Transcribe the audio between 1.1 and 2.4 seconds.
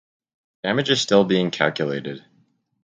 being calculated.